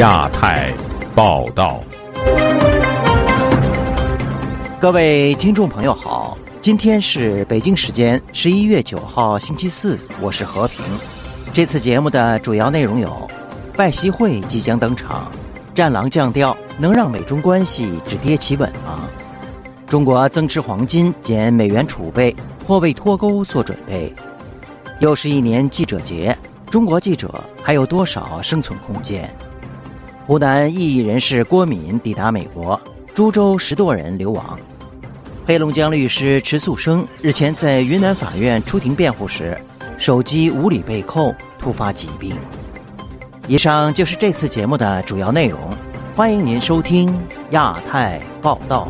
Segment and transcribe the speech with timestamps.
[0.00, 0.72] 亚太
[1.14, 1.78] 报道，
[4.80, 10.82] 各位听众朋友好，今天是北京时间十一月九号星期四，我是和平。
[11.52, 13.30] 这次节目的主要内容有：
[13.76, 15.30] 拜习会即将登场，
[15.74, 19.06] 战狼降调能让美中关系止跌企稳吗？
[19.86, 22.34] 中国增持黄金减美元储备
[22.66, 24.10] 或为脱钩做准备。
[25.00, 26.34] 又是一年记者节，
[26.70, 29.30] 中国记者还有多少生存空间？
[30.30, 32.80] 湖南异议人士郭敏抵达美国，
[33.16, 34.56] 株洲十多人流亡。
[35.44, 39.60] 黑龙江律师迟素生日前在云南法院出庭辩护时，
[39.98, 42.32] 手机无理被扣，突发疾病。
[43.48, 45.58] 以上就是这次节目的主要内容，
[46.14, 47.12] 欢迎您收听
[47.50, 48.88] 亚太报道。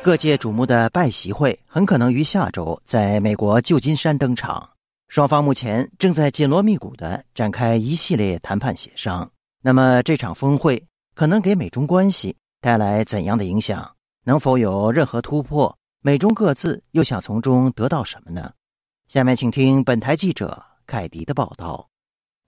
[0.00, 4.68] 各界瞩目的拜习会很可能于下周在美国旧金山登场。
[5.08, 9.30] 双方目前正在紧锣密鼓的展开一系列谈判协商。
[9.60, 10.82] 那么这场峰会
[11.14, 13.94] 可能给美中关系带来怎样的影响？
[14.24, 15.76] 能否有任何突破？
[16.00, 18.52] 美中各自又想从中得到什么呢？
[19.06, 21.88] 下面请听本台记者凯迪的报道。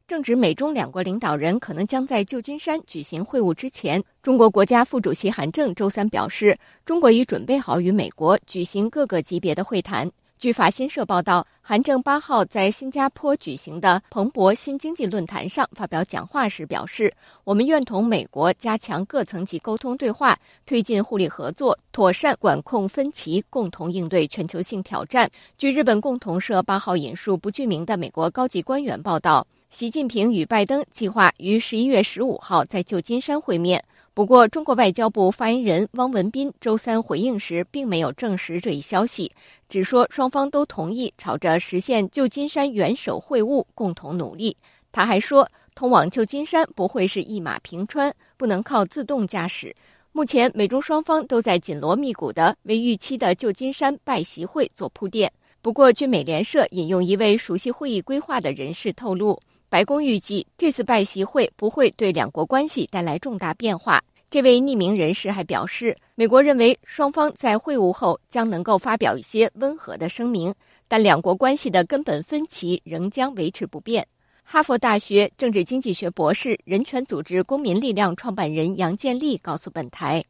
[0.07, 10.11] 正值美中两国领导人可能将在旧金山举行会晤之前，中国国家副主席韩正周三表示，中国已准备好与美国举行各个级别的会谈。
[10.39, 17.11] 据法新社报道，韩正八号在新加坡举行的彭博新经济论坛上发表讲话时表示
[17.43, 33.83] ：“我们愿同美国加强各层级沟通对话，推进互利合作，妥善管控分歧，共同应对全球性挑战。”据日本共同社八号引述不具名的美国高级官员报道，习近平与拜登计划于十一月十五号在旧金山会面。
[34.17, 39.31] 不过，中国外交部发言人汪文斌周三回应时，并没有证实这一消息，
[39.69, 44.56] 只说双方都同意朝着实现旧金山元首会晤共同努力。
[44.91, 49.76] 他还说，通往旧金山不会是一马平川，不能靠自动驾驶。
[50.12, 55.31] 目前，美中双方都在紧锣密鼓地为预期的旧金山拜习会做铺垫。
[55.60, 59.38] 不过，据美联社引用一位熟悉会议规划的人士透露。
[59.69, 64.00] 白宫预计这次拜习会不会对两国关系带来重大变化。
[64.31, 70.53] 这位匿名人士还表示，美国认为双方在会晤后将能够发表一些温和的声明，
[70.88, 74.06] 但两国关系的根本分歧仍将维持不变。
[74.43, 80.22] 哈佛大学政治经济学博士、人权组织公民力量创办人杨建立告诉本台：“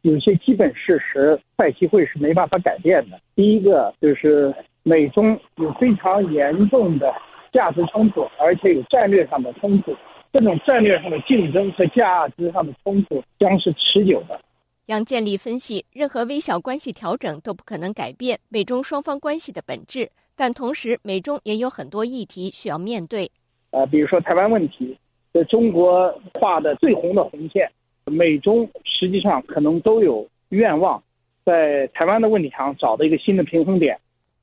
[0.00, 3.20] 有些基本事实，拜习会是没办法改变的。
[3.34, 7.12] 第一个就是美中有非常严重的。”
[7.54, 9.96] 价值冲突，而且有战略上的冲突，
[10.32, 14.38] 这种战略上的竞争和价值上的冲突将是持久的。
[14.86, 23.30] 杨建立分析，任何微小关系调整都不可能改变美中双方关系的本质，但同时美中也有很多议题需要面对。
[23.70, 24.98] 呃，比如说台湾问题，
[25.32, 27.70] 这中国画的最红的红线，
[28.04, 31.02] 美中实际上可能都有愿望
[31.44, 33.96] 在台湾的问题上找到一个新的平衡点。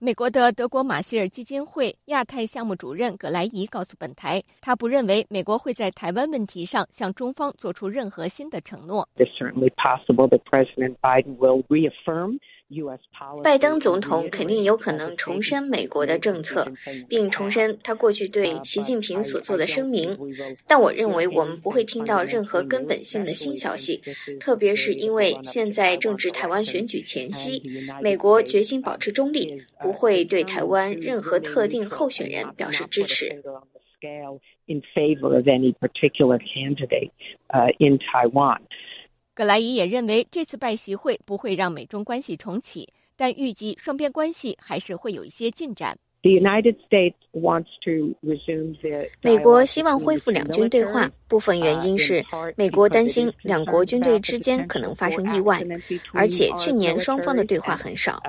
[0.04, 9.08] 美国的德国马歇尔基金会亚太项目主任葛莱伊告诉本台，他不认为美国会在台湾问题上向中方做出任何新的承诺。
[13.44, 16.66] 拜登总统肯定有可能重申美国的政策，
[17.10, 20.18] 并重申他过去对习近平所做的声明。
[20.66, 24.02] 但我认为我们不会听到任何根本性的新消息，
[24.40, 27.62] 特别是因为现在正值台湾选举前夕，
[28.02, 33.42] 美国决心保持中立，不会对台湾任何特定候选人表示支持。
[39.34, 45.98] 葛莱伊也认为，这次拜习会不会让美中关系重启，但预计双边关系还是会有一些进展。
[49.24, 52.24] 美国希望恢复两军对话，部分原因是
[52.56, 55.60] 美国担心两国军队之间可能发生意外，
[56.14, 58.22] 而且去年双方的对话很少。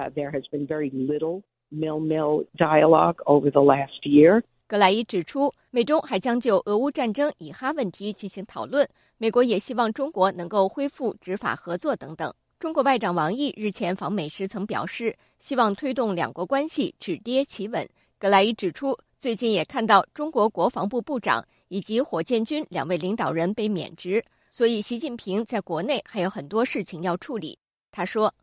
[4.66, 8.88] 格莱伊指出，美中还将就俄乌战争、以哈问题进行讨论。
[9.22, 12.34] 美国也希望中国能够恢复执法合作等等。
[12.58, 17.88] 中国外长王毅日前访美时曾表示，希望推动两国关系止跌企稳。
[18.18, 27.56] 格莱伊指出，最近也看到中国国防部部长以及火箭军两位领导人被免职，所以习近平在国内还有很多事情要处理。
[27.92, 28.34] 他说。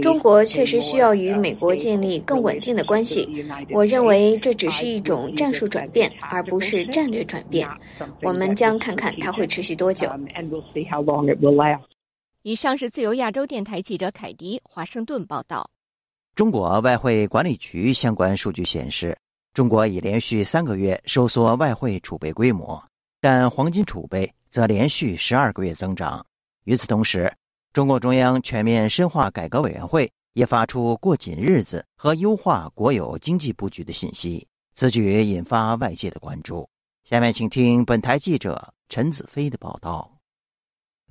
[0.00, 3.44] 中国确实需要与美国建立更稳定的关系。
[3.70, 7.68] 我认为这只是一种战术转变，而不是战略转变。
[8.22, 10.10] 我们将看看它会持续多久。
[12.42, 15.70] 以上是自由亚洲电台记者凯迪华盛顿报道。
[16.34, 19.16] 中国外汇管理局相关数据显示，
[19.52, 22.82] 中国已连续三个月收缩外汇储备规模，
[23.20, 26.24] 但黄金储备则连续十二个月增长。
[26.64, 27.30] 与此同时，
[27.74, 36.68] 中共中央全面深化改革委员会也发出过紧日子和优化国有经济布局的信息，此举引发外界的关注。
[37.02, 40.13] 下面请听本台记者陈子飞的报道。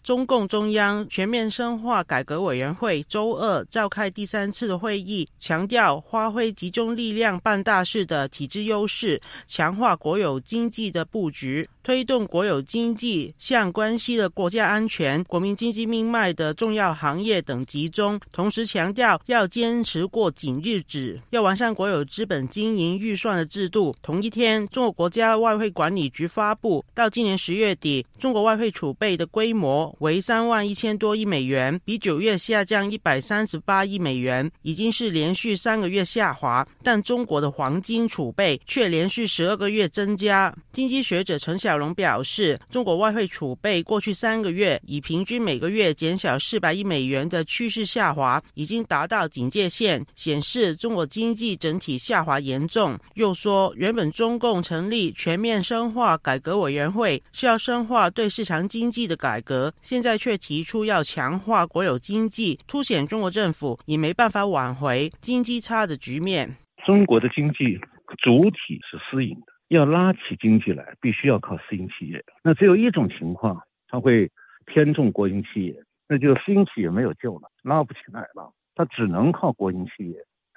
[0.04, 11.68] 中共中央全面深化改革委员会周二召开第三次的会议，强调发挥集中力量办大事的体制优势，强化国有经济的布局。
[11.82, 23.94] 推动国有经济向关系的国家安全、国民经济命脉的重要行业等集中，同时强调要坚持过紧日子，要完善国有资本经营预算的制度。
[24.02, 36.68] 同一天，中国国家外汇管理局发布，到今年十月底，中国外汇储备的规模为三万一千多亿美元，比九月下降一百三十八亿美元，已经是连续三个月下滑。
[36.84, 40.56] 但中国的黄金储备却连续十二个月增加。
[40.72, 41.58] 经济学者陈。
[41.64, 53.00] 小龙表示，中国外汇储备过去三个月以平均每个月减小四百亿美元的趋势下滑，已经达到警戒线，显示中国经济整体下滑严重。
[53.14, 66.56] 又说，原本中共成立全面深化改革委员会是要深化对市场经济的改革，现在却提出要强化国有经济，凸显中国政府已没办法挽回经济差的局面。
[66.86, 67.78] 中国的经济
[68.18, 69.54] 主体是私营的。
[69.68, 72.24] 要拉起经济来，必须要靠私营企业。
[72.44, 73.60] 那只有一种情况，
[73.90, 74.32] 它会
[74.66, 75.76] 偏重国营企业，
[76.08, 80.16] 那就私营企业没有救了，拉不起来了，它只能靠国营企业。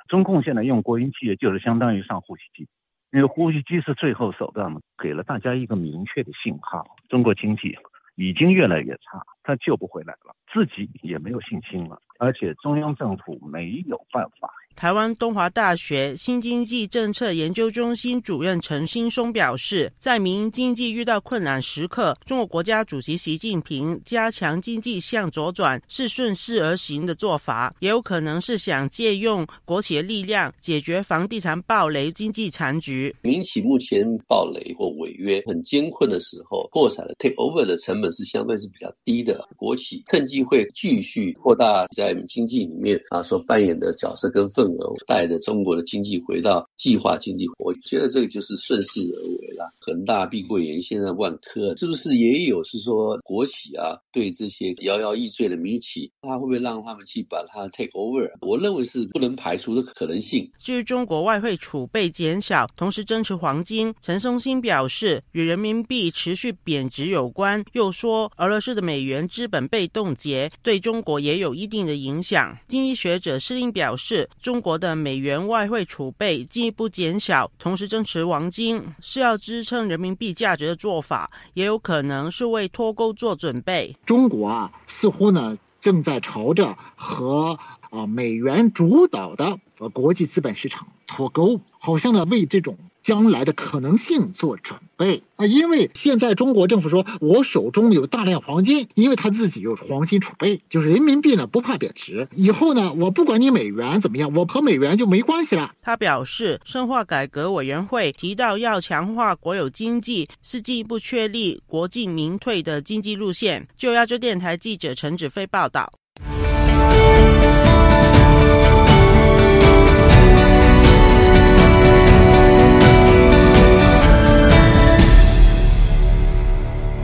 [0.09, 2.69] 中控现在用国营企业，就是相当于上呼吸机，
[3.11, 7.75] 因为呼吸机是最后手段嘛，给了大家一个明确的信号：中国经济
[8.17, 14.51] 已经越来越差，它救不回来了，自己也没有信心了，而且中央政府没有办法。
[14.75, 33.15] 台湾东华大学新经济政策研究中心主任陈新松表示，在民营经济遇到困难时刻，中国国家主席习近平加强经济向左转是顺势而行的做法，也有可能是想借用国企的力量解决房地产暴雷经济残局。
[33.23, 44.93] 民企目前暴雷或违约很艰困的时候，破产的 take over 的成本是相对是比较低的，国企趁机会继续扩大在经济里面啊所扮演的角色跟份额。
[45.07, 49.69] 带着中国的经济回到计划经济，我觉得这个就是顺势而为了。
[49.81, 53.97] 恒大、碧桂园、现在万科，是不是也有是说国企啊？
[54.13, 58.31] 对这些摇摇欲坠的民企，他会不会让他们去把它 take over？
[58.41, 60.51] 我认为是不能排除的可能性。
[60.63, 67.65] 至于中国外汇储备减少，同时增持黄金，陈松兴表示与人民币持续贬值有关。
[67.73, 72.57] 又说俄罗斯的美元资本被冻结，对中国也有一定的影响。
[72.67, 83.97] 经济学者施令表示，中国的美元外汇储备进一步减小，同时增持黄金，是要支撑人民币价值的做法，也有可能是为脱钩做准备。
[84.05, 87.59] 中国啊，似乎呢正在朝着和
[87.91, 89.59] 啊美元主导的
[89.93, 92.77] 国际资本市场脱钩，好像呢为这种。
[93.07, 102.27] 将来的可能性做准备啊，因为现在中国政府说，我手中有大量黄金，因为他自己有黄金储备，就是人民币呢不怕贬值。
[102.33, 105.73] 以后呢，我不管你美元怎么样，我和美元就没关系了。
[105.83, 113.69] 他表示，深化改革委员会提到要强化国有经济，是进一步确立国进民退的经济路线。
[113.79, 115.93] 就亚洲电台记者陈子飞报道。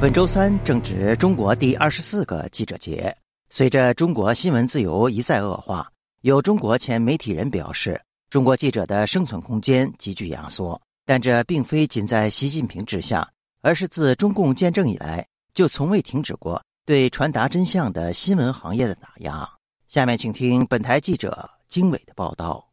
[0.03, 3.17] 本周三正值中国第二十四个记者节。
[3.51, 5.89] 随着中国新闻自由一再恶化，
[6.23, 10.83] 有中国前媒体人表示，中国记者的生存空间急剧压缩。
[11.07, 13.31] 但这并非仅在习近平之下，
[13.61, 19.49] 而是自中共建政以来就从未停止过对传达真相的新闻行业的打压。
[19.87, 22.72] 下面请听本台记者经纬的报道。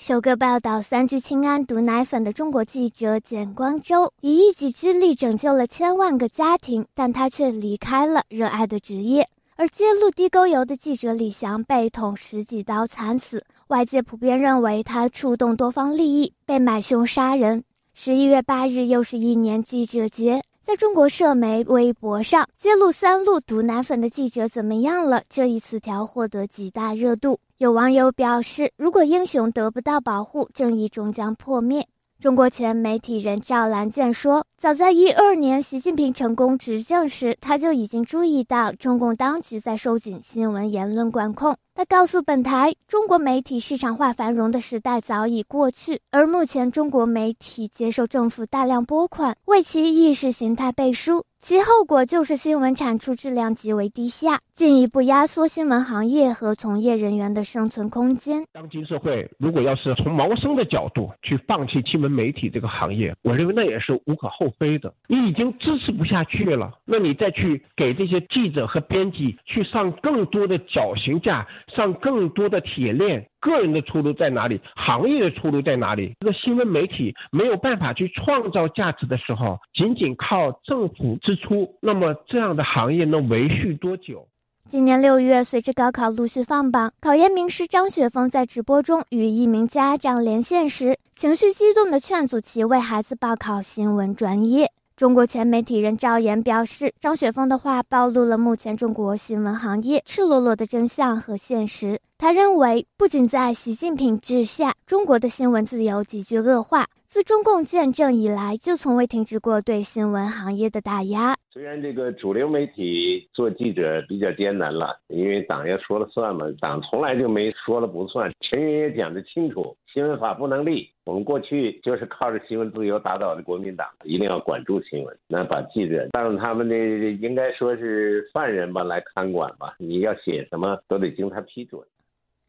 [0.00, 9.28] 首个报道三聚氰胺毒奶粉的中国记者简光洲，以一己之力拯救了千万个家庭，但他却离开了热爱的职业。
[9.56, 17.64] 而揭露地沟油的记者李翔被捅十几刀惨死，外界普遍认为他触动多方利益，被买凶杀人。
[17.92, 25.22] 十一月八日又是一年记者节，在中国社媒微博上揭露三鹿毒奶粉的记者怎么样了？
[25.26, 27.40] 这一词条获得极大热度。
[27.56, 31.86] 有网友表示，如果英雄得不到保护，正义终将破灭。
[32.20, 41.56] 中国前媒体人赵兰健说：“早在一二年，习近平成功执政时，他就已经注意到中共当局在收紧新闻言论管控。
[41.76, 51.22] 他告诉本台，中国媒体市场化繁荣的时代早已过去，而目前中国媒体接受政府大量拨款，为其意识形态背书。
[51.38, 58.44] 其后果就是新闻产出质量极为低下，进一步压缩新闻行业和从业人员的生存空间。
[58.52, 64.92] 当今社会，如果要是从谋生的角度去放弃新闻媒体这个行业，我认为那也是无可厚非的。
[65.06, 73.28] 你已经支持不下去了，那你再去给这些记者和编辑去上更多的绞刑架，上更多的铁链。
[73.40, 74.60] 个人的出路在哪里？
[74.74, 76.14] 行业的出路在哪里？
[76.20, 84.26] 这个新闻媒体没有办法去创造价值的时候，仅仅靠政府支出，那么这样的行业能维续多久？
[84.70, 94.70] 今年六月，随着高考陆续放榜，考研名师张雪峰在直播中与一名家长连线时，情绪激动地劝阻其为孩子报考新闻专业。
[94.94, 101.98] 中国前媒体人赵岩表示，张雪峰的话暴露了目前中国新闻行业赤裸裸的真相和现实。
[102.18, 106.86] 他认为，不仅在习近平治下，中国的新闻自由急剧恶化。
[107.10, 111.34] 自中共建政以来，就从未停止过对新闻行业的打压。
[111.50, 118.30] 虽然这个主流媒体做记者比较艰难了，因为党要说了算嘛，党从来就没说了不算。
[118.42, 120.86] 陈云也讲得清楚，新闻法不能立。
[121.06, 129.74] 我们过去就是靠着新闻自由打倒的国民党，一定要管住新闻，那把记者当他们的应该说是犯人吧来看管吧。
[129.78, 131.80] 你要写什么都得经他批准。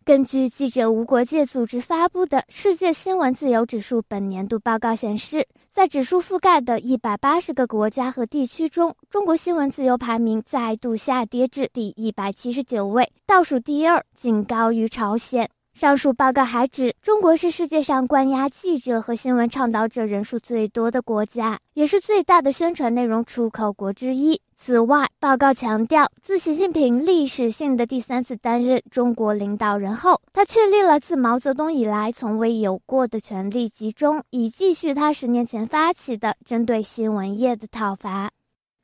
[0.10, 15.48] 根据记者无国界组织发布的《世界新闻自由指数》本年度报告显示，在指数覆盖的一百八十个国家和地区中，中国新闻自由排名再度下跌至第一百七十九位，倒数第二，仅高于朝鲜。
[15.80, 24.42] 上述报告还指，中国是世界上关押记者和新闻倡导者人数最多的国家，也是最大的宣传内容出口国之一。
[24.58, 38.30] 此外，报告强调，自习近平历史性的第三次担任中国领导人后，他确立了自毛泽东以来从未有过的权力集中，以继续他十年前发起的针对新闻业的讨伐。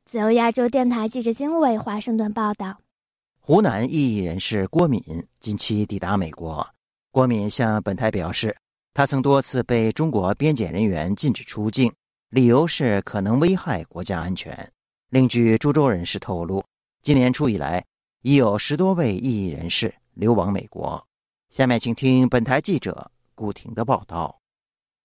[0.10, 2.78] 自由亚洲电台记者经纬华盛顿报道。
[3.42, 5.04] 湖南异议人士郭敏
[5.42, 6.66] 近期抵达美国。
[7.16, 8.54] 郭敏向本台表示，
[8.94, 11.90] 他曾多次被中国边检人员禁止出境，
[12.30, 14.70] 理由是可能危害国家安全。
[15.12, 16.62] 另据株洲人士透露，
[17.04, 17.82] 今年初以来，
[18.24, 21.02] 已有十多位异议人士流亡美国。
[21.52, 24.38] 下面请听本台记者顾婷的报道。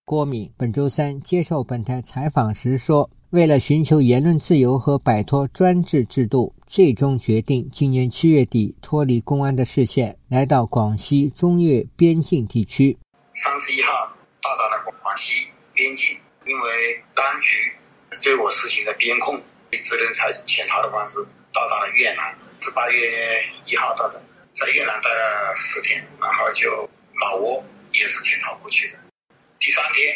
[0.05, 12.99] 郭敏本周三接受本台采访时说：“为了寻求言论自由和摆脱专制制度，最终决定今年七月底脱离公安的视线，来到广西中越边境地区。
[13.35, 13.93] 三十一号
[14.43, 16.71] 到达了广西边境，因为
[17.15, 17.73] 当局
[18.21, 21.15] 对我实行的边控。”只能采取潜逃的方式
[21.55, 24.21] 到达了越南，是八月一号到的，
[24.53, 26.69] 在越南待了十天，然后就
[27.21, 28.99] 老挝也是潜逃过去的。
[29.61, 30.13] 第三天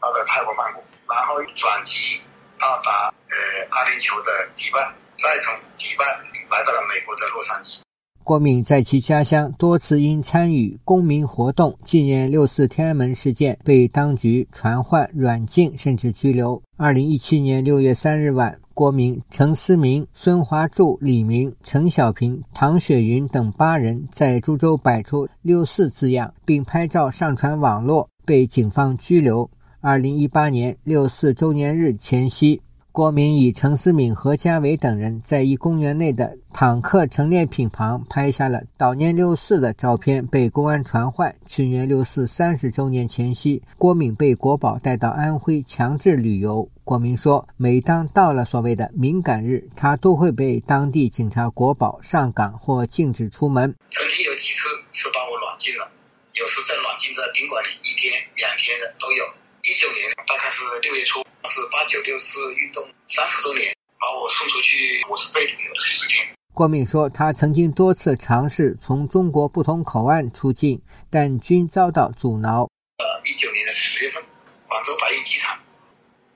[0.00, 0.80] 到了泰国曼谷，
[1.12, 2.20] 然后转机
[2.58, 3.36] 到达呃
[3.70, 4.78] 阿联酋的迪拜，
[5.16, 6.04] 再从迪拜
[6.50, 7.78] 来到了美国的洛杉矶。
[8.24, 16.62] 郭敏在其家乡多次因参与公民活动纪念六四天安门事件，被当局传唤、软禁，甚至拘留。
[16.76, 18.58] 二零一七年六月三日晚。
[18.74, 29.50] 郭明、陈思明、孙华柱、李明、陈小平、唐雪云等八人在株洲摆出“六四”字样，并拍照上传网络，被警方拘留。
[29.80, 32.60] 二零一八年六四周年日前夕。
[32.90, 41.32] 郭明以陈思敏、何家伟等人在一公园内的坦克陈列品旁拍下了悼念六四的照片，被公安传唤。
[41.46, 46.68] 去年六四三十周年前夕，郭敏被国保带到安徽强制旅游。
[46.82, 53.72] 郭明说，每当到了所谓的敏感日，他都会被当地警察国保上岗或禁止出门。
[53.92, 54.58] 曾经有几次
[54.90, 55.88] 是把我软禁了，
[56.34, 59.37] 有时在软禁在宾馆里一天两天的都有。
[59.62, 61.24] 一九年大概是六月初。
[61.50, 66.28] 是八九六四运动三十周年，把我送出去，我是被旅游的十天。
[66.52, 72.68] 郭敏说，他曾经多次尝试从中国不同口岸出境，但均遭到阻挠。
[72.98, 74.22] 呃，一九年的十月份，
[74.68, 75.58] 广州白云机场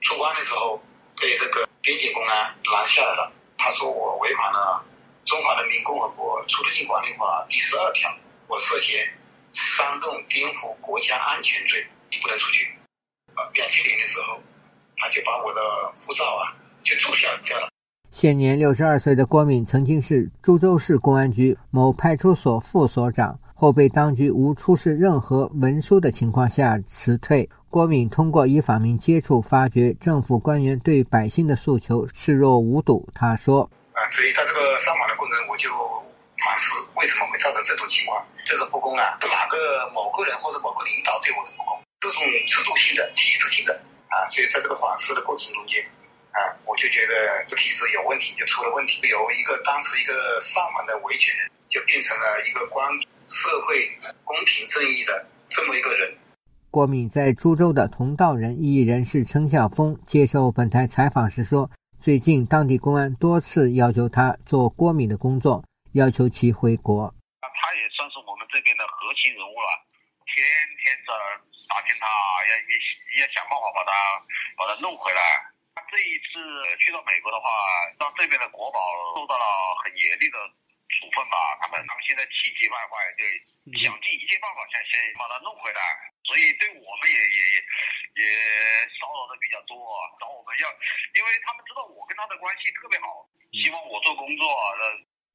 [0.01, 0.81] 出关的时候，
[1.21, 2.35] 被那个边检公安
[2.73, 3.31] 拦下来了。
[3.57, 4.83] 他说我违反了
[5.29, 8.09] 《中华人民共和国出入境管理法》第十二条，
[8.47, 9.07] 我涉嫌
[9.51, 12.73] 煽动颠覆国家安全罪，你不能出去。
[13.35, 14.39] 呃，两千年的时候。
[14.95, 15.59] 他就把我的
[15.99, 17.67] 护照啊，就注销掉了。
[18.09, 27.49] 现年六十二岁的郭敏曾经是株洲市公安局某派出所副所长，后被当局无出示任何文书的情况下辞退。
[27.69, 33.09] 郭敏通过与访民接触，发觉政府官员对百姓的诉求视若无睹。
[33.13, 35.69] 他说：“啊，所以在这个上访的过程，我就
[36.45, 38.23] 反思为什么会造成这种情况？
[38.45, 41.82] 这个不公啊，是哪个某个人或者某个领导对我的不公？
[42.03, 43.71] 这种制度性的、体制性的
[44.11, 45.79] 啊，所以在这个反思的过程中间。”
[46.33, 48.99] 啊，我就觉得这体制有问题，就出了问题。
[49.07, 52.89] 由一个当时一个上门的维权人，就变成了一个关
[53.29, 53.87] 社会
[54.23, 56.11] 公平正义的这么一个人。
[56.71, 61.69] 郭敏在株洲的同道人异议人士陈晓峰接受本台采访时说，
[61.99, 67.13] 最近当地公安多次要求他做郭敏的工作，要求其回国。
[67.45, 69.69] 他也算是我们这边的核心人物了，
[70.25, 70.41] 天
[70.81, 71.13] 天在
[71.69, 72.09] 打听他，
[72.49, 72.57] 要
[73.31, 73.91] 想办法把他
[74.57, 75.21] 把他弄回来。
[75.93, 76.41] 这一次
[76.81, 77.45] 去到美国的话，
[77.99, 78.79] 让这边的国宝
[79.13, 79.45] 受到了
[79.83, 80.37] 很严厉的
[80.89, 81.37] 处分吧。
[81.61, 83.21] 他们他们现在气急败坏，就
[83.77, 85.81] 想尽一切办法想先把他弄回来。
[86.25, 87.57] 所以对我们也也也
[88.25, 88.25] 也
[88.97, 89.77] 骚扰的比较多，
[90.17, 90.65] 找我们要，
[91.13, 94.49] 因为他们知道我跟他的关系特别好，希望我做工作。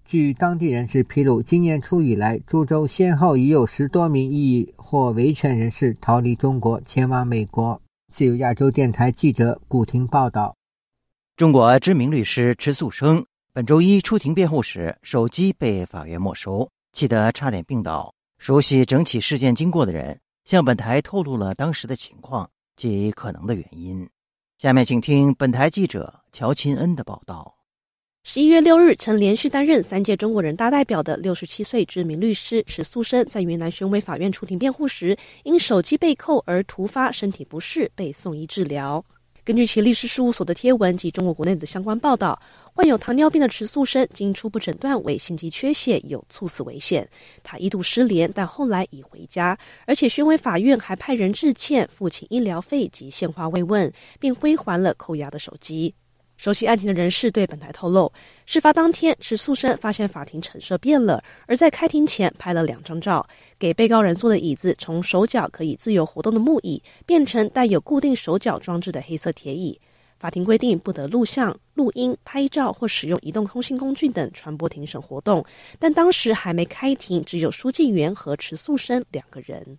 [0.09, 7.79] 据当地人士披露，今年初以来，株洲先后已有十多名异议或维权人士逃离中国，前往美国。
[8.11, 10.57] 自由亚洲电台记者古婷报道：
[11.37, 13.23] 中国知名律师迟素生
[13.53, 18.11] 本周一出庭辩护时，手机被法院没收，气得差点病倒。
[18.38, 24.09] 熟悉整起事件经过的人向本台透露了当时的情况及可能的原因。
[24.57, 27.58] 下面请听本台记者乔钦恩的报道。
[28.30, 39.02] 十一月六日，曾连续担任三届中国人大代表的六十七岁知名律师池素生，在云南宣威法院出庭辩护时，因手机被扣而突发身体不适，被送医治疗。
[39.42, 42.38] 根据其律师事务所的贴文及中国国内的相关报道，
[42.75, 47.08] 患有糖尿病的池素生经初步诊断为心肌缺血，有猝死危险。
[47.42, 55.94] 他一度失联，但后来已回家，而且宣威法院还派人致歉，付清医疗费及献花慰问，并归还了扣押的手机。
[56.38, 58.11] 熟悉案情的人士对本台透露，
[58.47, 63.26] 事发当天，池素生发现法庭陈设变了，而在开庭前拍了两张照，
[63.59, 69.79] 给被告人坐的椅子从手脚可以自由活动的木椅，变成带有固定手脚装置的黑色铁椅。
[70.20, 75.44] 法庭规定不得录像、录音、拍照或使用移动通信工具等传播庭审活动，
[75.77, 79.79] 但当时还没开庭，只有书记员和池素生两个人。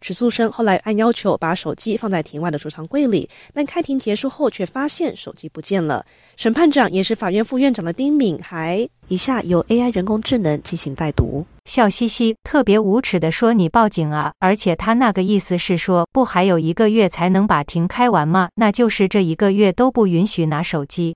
[0.00, 6.04] 池素生后来按要求把手机放在庭外的储藏柜里，但开庭结束后却发现手机不见了。
[6.36, 18.48] 审判长也是法院副院长的丁敏还以下由 AI 人工智能进行代读，笑嘻嘻，特别无耻的说：“你报警啊！”而且他那个意思是说，不还有一个月才能把庭开完吗？
[18.54, 21.14] 那就是这一个月都不允许拿手机。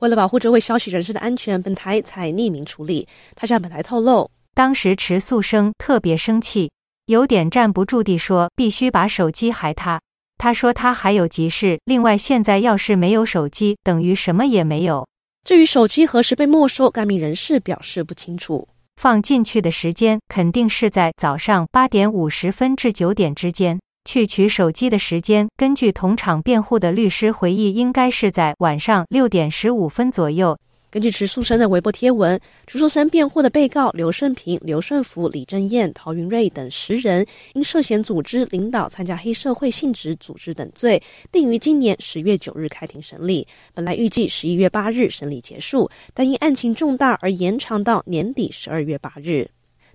[0.00, 3.06] 为了保护这位消息人士的安全，本台才匿名处理。
[3.36, 6.70] 他向本台透露，当时池素生特别生气。
[7.08, 9.98] 有点站不住地说：“必须把手机还他。”
[10.36, 11.80] 他说他还有急事。
[11.86, 15.08] 另外，现在要是没有手机，等于什么也没有。
[15.42, 18.68] 至于手机何时被没收，该名人士表示不清楚。
[19.00, 23.80] 放进去的时间肯定是在早上八点五十分至九点之间。
[24.04, 30.58] 去取手机的时间，根据同场辩护的律师回忆，应该是在晚上六点十五分左右。
[30.90, 43.46] 根据池素生的微博贴文，池素生辩护的被告刘顺平、刘顺福、李正燕、陶云瑞等十人，因涉嫌组织、领导、参加黑社会性质组织等罪，定于今年十月九日开庭审理。
[43.74, 49.46] 本来预计十一月八日审理结束，但因案情重大而延长到年底十二月八日。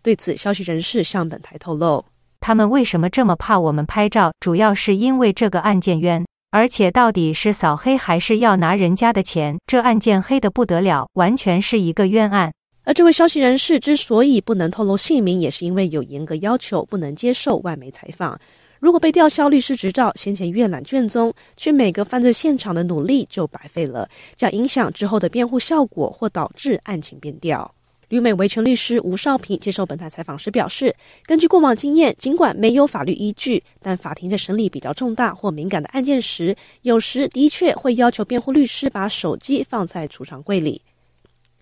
[0.04, 2.06] 对此，消息人士向本台透露，
[2.40, 4.32] 他们为什么这么怕我们拍照？
[4.40, 6.24] 主要是因为这个案件冤。
[6.54, 9.58] 而且到底是扫黑还是要拿人家的钱？
[9.66, 12.54] 这案件黑的不得了，完全是一个冤案。
[12.84, 18.40] 而这位消息人士之所以不能透露姓名，也是因为有严格要求，不能接受外媒采访。
[18.80, 27.74] 如果被吊销律师执照，先前阅览卷宗，去每个犯罪现场的努力就白费了，将影响之后的辩护效果，或导致案情变调。
[28.14, 30.96] 旅美维权律师吴少平接受本台采访时表示，
[31.26, 40.80] 根据过往经验，尽管没有法律依据，但法庭在审理比较重大或敏感的案件时，有时的确会要求辩护律师把手机放在储藏柜里。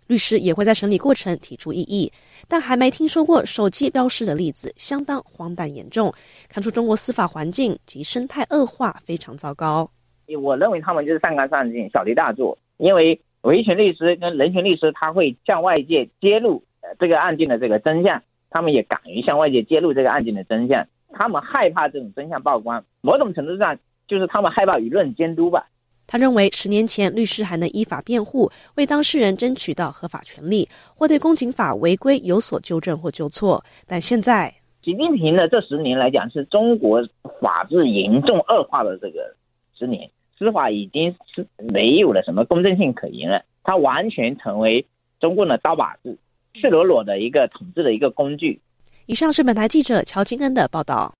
[0.07, 2.11] 律师也会在审理过程提出异议，
[2.49, 6.13] 但还没听说过手机标失的例子，相当荒诞严重，
[6.49, 9.89] 看出中国司法环境及生态恶化非常糟糕。
[10.43, 13.17] 我认为他们就是上纲上线、小题大做，因为。
[13.41, 16.63] 维权律师跟人权律师，他会向外界揭露
[16.99, 20.87] 这个案件的这个真相，他们也敢于向外界揭露这个案件的真相。
[21.13, 23.77] 他们害怕这种真相曝光，某种程度上
[24.07, 25.67] 就是他们害怕舆论监督吧。
[26.07, 37.01] 他认为，十年前律师还能依法辩护，为当事人争取到合法权利，或对公警法违规有所纠正或纠错，但现在习近平的这十年来讲，是中国
[37.39, 39.35] 法治严重恶化的这个
[39.77, 40.09] 十年，
[40.41, 44.83] 司法已经是没有了什么公正性可言了，它完全成为
[45.19, 46.17] 中共的刀把子，
[46.55, 48.59] 赤裸裸的一个统治的一个工具。
[49.05, 51.13] 以上是本台记者乔金恩的报道。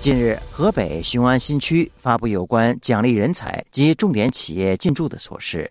[0.00, 5.70] 近日，河北雄安新区发布有关奖励人才及重点企业进驻的措施。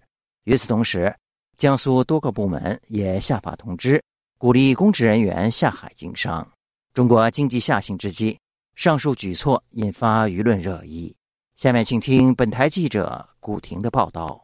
[0.49, 1.15] 与此同时，
[1.59, 4.01] 江苏多个部门也下发通知，
[4.39, 6.47] 鼓励公职人员下海经商。
[6.91, 8.35] 中国经济下行之际，
[8.73, 11.15] 上述举措引发舆论热议。
[11.55, 14.43] 下面请听本台记者古婷的报道。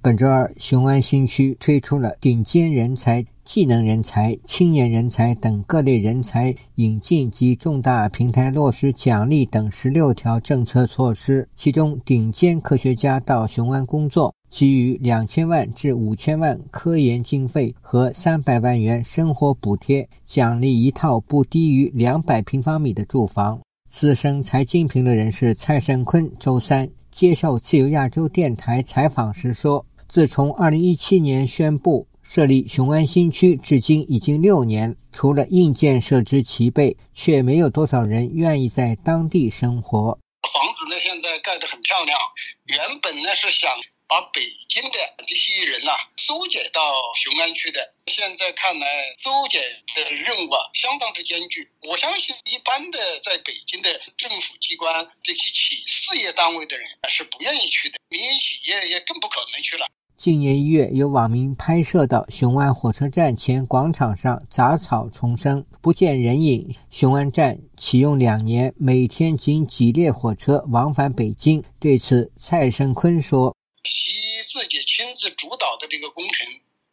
[0.00, 3.26] 本周二，雄安新区推出了顶尖人才。
[3.42, 23.60] 技能人才、青年人才等各类人才引进及重大平台落实奖励等十六条政策措施，其中顶尖科学家到雄安工作，给予两千万至五千万科研经费和三百万元生活补贴，奖励一套不低于两百平方米的住房。
[23.88, 40.10] 资深财经评论人士蔡胜坤周三接受自由亚洲电台采访时说：“自从二零一七年宣布。”设立雄安新区至今已经六年，除了硬件设施齐备，却没有多少人愿意在当地生活。
[40.42, 42.18] 房子呢，现在盖得很漂亮。
[42.66, 43.70] 原本呢是想
[44.08, 46.80] 把北京的这些人呐收解到
[47.14, 48.86] 雄安区的，现在看来
[49.18, 49.60] 收减
[49.94, 51.68] 的任务啊相当之艰巨。
[51.82, 59.86] 我相信一般的在北京的政府机关、这些企事业单位的人是不愿意去的，民营企业也更不可能去了。
[60.16, 66.74] 今年一月，有网民拍摄到雄安火车站前广场上杂草丛生，不见人影。
[66.90, 71.62] 雄安站启用两年，每天仅几列火车往返北京。
[71.78, 73.54] 对此，蔡胜坤说
[73.86, 76.46] ：“习自己亲自主导的这个工程，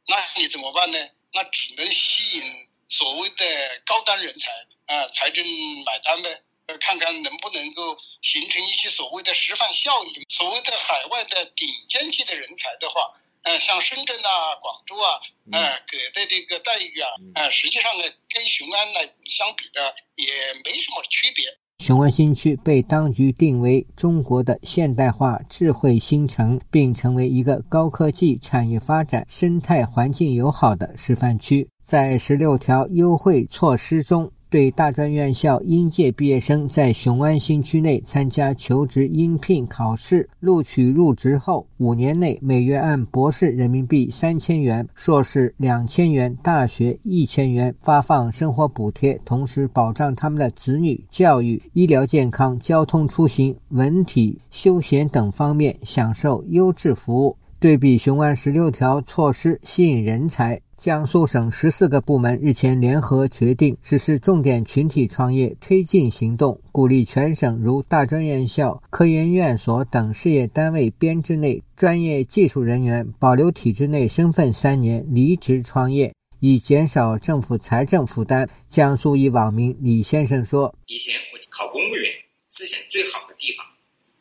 [0.08, 0.98] 那你怎么办呢？
[1.34, 2.44] 那只能吸引
[2.90, 4.52] 所谓的高端人才
[4.86, 5.46] 啊，财政
[5.86, 6.42] 买单呗。
[6.80, 10.24] 看看能不能够形成一些所谓的示范效应。
[10.30, 15.20] 所谓的海外的顶尖级的人才的话，呃，像深圳啊、广州啊，
[15.52, 21.58] 呃，给的这个待遇啊，呃，实际上呢，跟雄安呢相比的也没什么区别。
[21.84, 31.68] 雄安新区被当局定为中国的现代化智慧新城，并成为一个高科技产业发展、生态环境友好的示范区。
[31.84, 34.32] 在十六条优惠措施中。
[34.54, 57.36] 对大专院校应届毕业生在雄安新区内参加求职应聘考试，录取入职后五年内每月按博士人民币三千元、硕士两千元、大学一千元发放生活补贴，同时保障他们的子女教育、医疗健康、交通出行、文体休闲等方面享受优质服务。
[57.60, 60.62] 对比雄安十六条措施吸引人才。
[60.76, 78.50] 江苏省十四个部门日前联合决定实施重点群体创业推进行动，鼓励全省如大专院校、科研院所等事业单位编制内专业技术人员保留体制内身份三年离职创业，以减少政府财政负担。
[78.68, 82.12] 江苏一网民李先生说：“以前我考公务员
[82.50, 83.66] 是选最好的地方，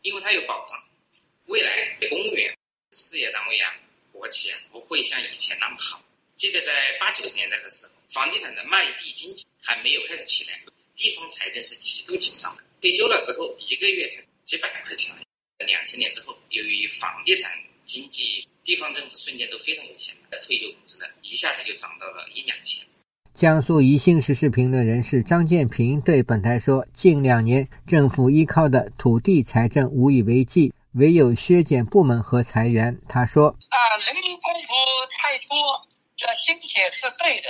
[0.02, 0.78] 因为它有保障。
[1.46, 1.70] 未来
[2.08, 2.52] 公务员、
[2.92, 3.72] 事业单位啊、
[4.12, 6.00] 国企啊，不会像以前那么好。”
[6.42, 10.58] 记得在八九十年代的时候，房地产的卖地经济还没有开始起来，
[10.96, 12.62] 地方财政是极度紧张的。
[12.80, 15.14] 退休了之后，一个月才几百块钱。
[15.58, 17.52] 两千年之后，由于房地产
[17.86, 20.12] 经济，地方政府瞬间都非常有钱，
[20.44, 22.84] 退休工资呢一下子就涨到了一两千。
[23.34, 34.66] 江苏宜兴时事评论人士张建平对本台说：“近两年，政府依靠的土地财政无以为继，唯有削减部门和裁员。”他说：“啊，人民公仆
[35.08, 35.86] 太多。”
[36.40, 37.48] 精简是对的，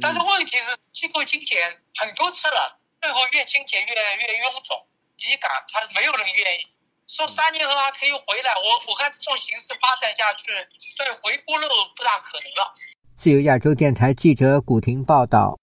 [0.00, 1.58] 但是问题是机构精简
[1.96, 4.76] 很多次了，最后越精简越越臃肿，
[5.16, 6.66] 你敢他没有人愿意。
[7.08, 10.50] 说三年后还可以回来，我我看这种形势发展下去，
[10.96, 12.72] 再回锅肉不大可能了。
[13.14, 15.58] 自由亚洲电台记者古婷报道：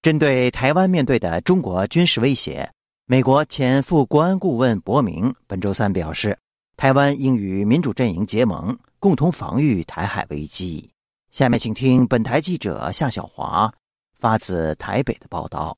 [0.00, 2.72] 针对台湾面对的中国军事威胁，
[3.04, 6.38] 美国前副国安顾问伯明本周三表示，
[6.76, 10.89] 台湾应与民主阵营结盟，共同防御台海危机。
[11.30, 13.72] 下面请听本台记者夏小华
[14.18, 15.76] 发自台北的报道。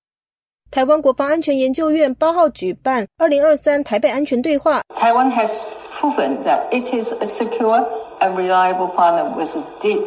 [0.70, 4.80] 台湾国防安全研究院八号举办二零二三台北安全对话。
[4.96, 7.86] 台湾 has proven that it is a secure
[8.20, 10.00] and reliable partner with deep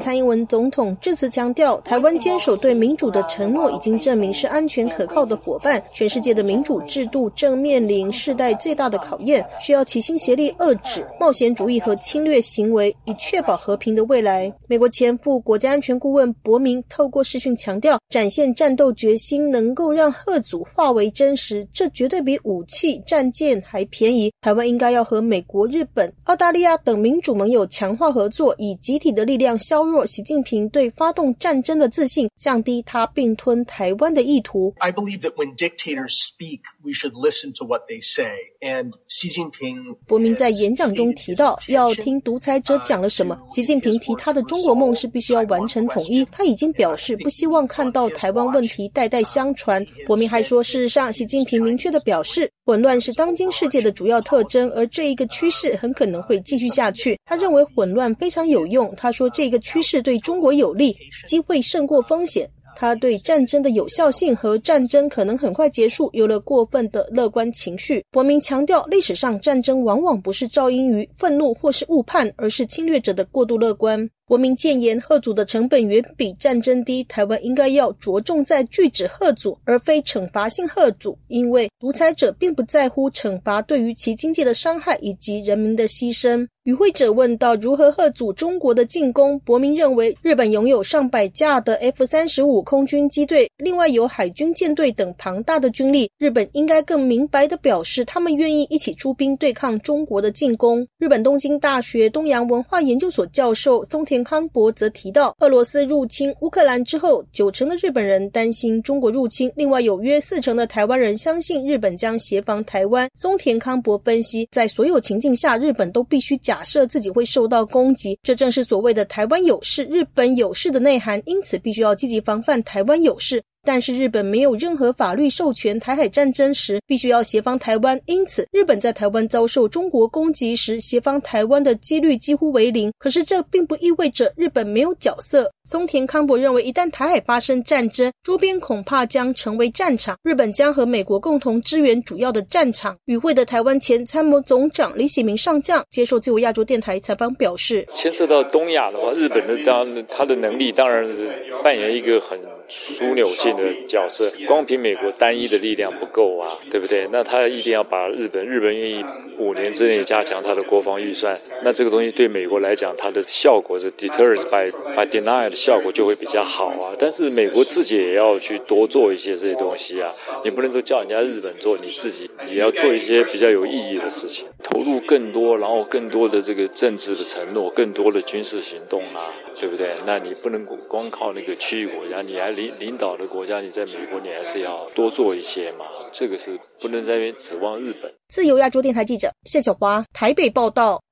[0.00, 5.80] 蔡英文总统致辞强调，台湾坚守对民主的承诺，已经证明是安全可靠的伙伴。
[5.92, 14.50] 全世界的民主制度正面临世代最大的考验，需要齐心协力遏制冒险主义和侵略行为，以确保和平的未来。
[14.66, 24.32] 美国前副国家安全顾问伯明透过视讯强调，展现战斗决心，能够让贺祖化为真实，这绝对比武器、战舰还便宜。
[24.40, 28.43] 台湾应该要和美国、日本、澳大利亚等民主盟友强化合作。
[28.58, 34.74] 以集体的力量削弱习近平对发动战争的自信，降低他并吞台湾的意图。
[34.78, 38.34] I believe that when dictators speak, we should listen to what they say.
[38.64, 43.38] And Xi Jinping 伯明在演讲中提到，要听独裁者讲了什么。
[43.46, 49.84] 习近平提他的中国梦是必须要完成统一，他已经表示不希望看到台湾问题代代相传。
[50.06, 57.18] 伯明还说，事实上，习近平明确的表示，混乱是当今世界的主要特征，而这一个趋势很可能会继续下去。
[57.26, 58.44] 他认为混乱非常。
[58.44, 60.94] 有用，他说这个趋势对中国有利，
[61.26, 62.48] 机会胜过风险。
[62.76, 68.04] 他对战争的有效性和战争可能很快结束有了过分的乐观情绪。
[68.10, 74.08] 伯明强调，历史上战争往往不是噪音于愤怒或是误判，而是侵略者的过度乐观。
[74.26, 77.04] 国民建言，贺祖的成本远比战争低。
[77.04, 86.48] 台湾应该要着重在拒止贺祖，而非惩罚性贺祖，因为独裁者并不在乎惩罚对于其经济的伤害以及人民的牺牲。
[86.62, 100.86] 与会者问到如何贺祖中国的进攻，伯明认为日本拥有上百架的 F 三十五空军机队，另外有海军舰队等庞大的军力，日本应该更明白地表示他们愿意一起出兵对抗中国的进攻。
[100.98, 104.13] 日本东京大学东洋文化研究所教授松田。
[104.22, 113.08] 康博则提到，俄罗斯入侵乌克兰之后，九成的日本人担心中国入侵，另外有约四成的台湾人相信日本将协防台湾。
[113.14, 121.20] 松田康博分析，在所有情境下，日本都必须假设自己会受到攻击，这正是所谓的“台湾有事，日本有事”的内涵。
[121.24, 123.42] 因此，必须要积极防范台湾有事。
[123.64, 132.92] 但是日本没有任何法律授权台海战争时必须要协防台湾，因此日本在台湾遭受中国攻击时协防台湾的几率几乎为零。
[132.98, 135.50] 可是这并不意味着日本没有角色。
[135.64, 142.94] 松田康博认为，一旦台海发生战争，周边恐怕将成为战场，日本将和美国共同支援主要的战场。
[143.06, 151.26] 与会的台湾前参谋总长李喜明上将接受自由亚洲电台采访表示：“牵涉到东亚的话，日本的当他的能力当然是
[151.62, 157.06] 扮演一个很枢纽性。”的角色，光凭美国单一的力量不够啊，对不对？
[157.12, 159.04] 那他一定要把日本，日本愿意
[159.38, 166.96] 五年之内加强他的国防预算，那这个东西对美国来讲，它的效果是 deterred by by denial 的效果就会比较好啊。
[166.98, 170.08] 但是美国自己也要去多做一些这些东西啊，
[170.44, 179.22] 你不能都叫人家日本做，你自己也要做一些比较有意义的事情，投入更多，然后更多的这个政治的承诺，更多的军事行动啊，
[179.60, 179.94] 对不对？
[180.06, 183.44] 那你不能光靠那个区域国家，你还领领导的国。
[183.44, 185.84] 家，你在美国，你还是要多做一些嘛。
[186.10, 188.10] 这个是不能在指望日本。
[188.28, 191.02] 自由亚洲电台记者谢小华台北报道。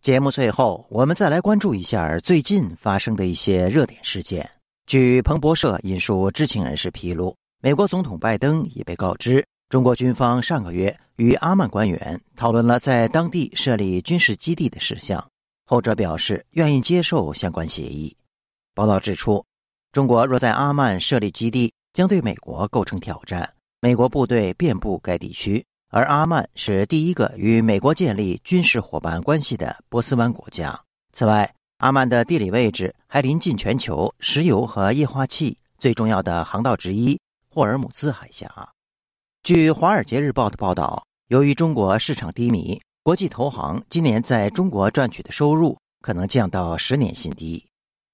[0.00, 4.48] 节目最后，我们再来关注一下最近发生的一些热点事件。
[4.86, 15.24] 据彭博社引述知情人士披露，美国总统拜登已被告知，中国军方上个月与阿曼官员讨论了在当地设立军事基地的事项，
[15.66, 18.16] 后者表示愿意接受相关协议。
[18.74, 19.44] 报道指出。
[19.90, 23.54] 中国若在阿曼设立基地，将对美国构成挑战。
[23.80, 30.78] 美国部队遍布该地区，而阿曼是第一个与美国建立军事伙伴关系的波斯湾国家。
[31.14, 38.70] 此外，阿曼的地理位置还临近全球石油和液化气最重要的航道之一——霍尔姆兹海峡。
[39.42, 47.62] 据《华尔街日报》的报道，由于中国市场低迷，国际投行今年在中国赚取的收入可能降到十年新低。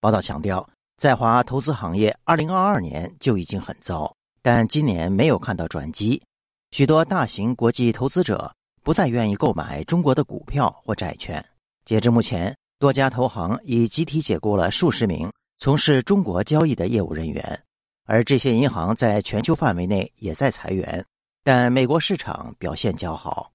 [0.00, 0.68] 报道强调。
[0.96, 6.22] 在华投资行业，二零二二年就已经很糟，但今年没有看到转机。
[6.70, 8.52] 许多大型国际投资者
[8.84, 11.44] 不再愿意购买中国的股票或债券。
[11.84, 17.60] 截至目前，多家投行已集体解雇了数十名从事中国交易的业务人员，
[18.06, 21.04] 而这些银行在全球范围内也在裁员。
[21.46, 23.52] 但美国市场表现较好。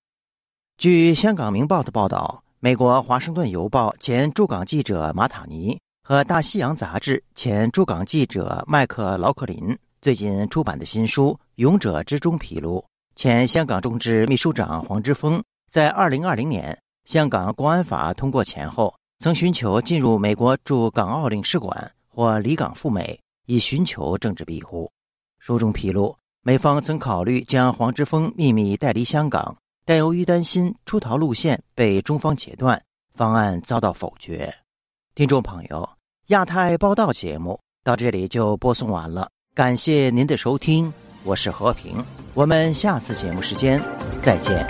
[0.77, 5.77] 据《香港明报》的报道，美国《华盛顿邮报》前驻港记者马塔尼。
[6.03, 12.83] 和《大西洋》杂志前驻港记者麦克劳克林最近出版的新书《勇者之中》披露，
[13.15, 24.91] 前香港中支秘书长黄之锋在2020年香港国安法通过前后，曾寻求进入美国驻港澳领事馆或离港赴美，以寻求政治庇护。
[25.37, 32.81] 书中披露，美方曾考虑将黄之锋秘密带离香港，但由于担心出逃路线被中方截断，
[33.13, 34.53] 方案遭到否决。
[35.15, 35.87] 听众朋友，
[36.27, 40.91] 亚太报道节目到这里就播送完了，感谢您的收听，
[41.23, 43.83] 我是和平，我们下次节目时间
[44.21, 44.65] 再见。